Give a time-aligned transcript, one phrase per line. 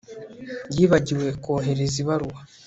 [0.75, 2.39] Yibagiwe kohereza ibaruwa